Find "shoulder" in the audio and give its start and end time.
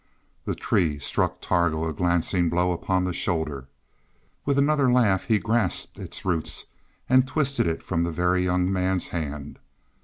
3.13-3.67